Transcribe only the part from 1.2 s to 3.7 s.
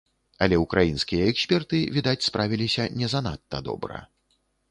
эксперты, відаць, справіліся не занадта